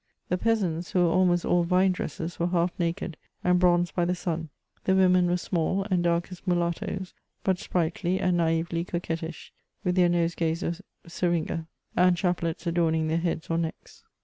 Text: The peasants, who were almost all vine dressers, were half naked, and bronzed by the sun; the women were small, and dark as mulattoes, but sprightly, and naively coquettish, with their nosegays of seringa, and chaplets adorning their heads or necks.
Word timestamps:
The 0.29 0.37
peasants, 0.39 0.89
who 0.93 0.99
were 1.05 1.11
almost 1.11 1.45
all 1.45 1.63
vine 1.63 1.91
dressers, 1.91 2.39
were 2.39 2.47
half 2.47 2.71
naked, 2.79 3.17
and 3.43 3.59
bronzed 3.59 3.93
by 3.93 4.03
the 4.03 4.15
sun; 4.15 4.49
the 4.85 4.95
women 4.95 5.27
were 5.27 5.37
small, 5.37 5.85
and 5.91 6.03
dark 6.03 6.31
as 6.31 6.41
mulattoes, 6.47 7.13
but 7.43 7.59
sprightly, 7.59 8.19
and 8.19 8.37
naively 8.37 8.83
coquettish, 8.83 9.53
with 9.83 9.93
their 9.93 10.09
nosegays 10.09 10.63
of 10.63 10.81
seringa, 11.07 11.67
and 11.95 12.17
chaplets 12.17 12.65
adorning 12.65 13.09
their 13.09 13.17
heads 13.19 13.51
or 13.51 13.59
necks. 13.59 14.03